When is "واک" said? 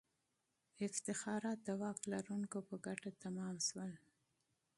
1.81-1.99